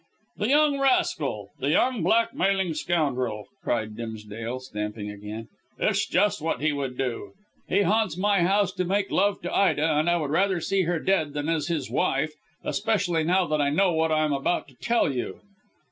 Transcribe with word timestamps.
"The 0.37 0.47
young 0.49 0.79
rascal, 0.79 1.49
the 1.59 1.69
young 1.69 2.01
blackmailing 2.01 2.73
scoundrel," 2.73 3.45
cried 3.61 3.95
Dimsdale, 3.95 4.59
stamping 4.59 5.11
again. 5.11 5.47
"It's 5.77 6.07
just 6.07 6.41
what 6.41 6.59
he 6.59 6.71
would 6.71 6.97
do. 6.97 7.33
He 7.69 7.83
haunts 7.83 8.17
my 8.17 8.39
house 8.41 8.71
to 8.71 8.83
make 8.83 9.11
love 9.11 9.43
to 9.43 9.55
Ida, 9.55 9.85
and 9.99 10.09
I 10.09 10.17
would 10.17 10.31
rather 10.31 10.59
see 10.59 10.85
her 10.85 10.97
dead 10.97 11.33
than 11.33 11.49
as 11.49 11.67
his 11.67 11.91
wife, 11.91 12.33
especially 12.63 13.23
now 13.23 13.45
that 13.45 13.61
I 13.61 13.69
know 13.69 13.91
what 13.93 14.11
I 14.11 14.25
am 14.25 14.33
about 14.33 14.67
to 14.69 14.75
tell 14.81 15.13
you." 15.13 15.41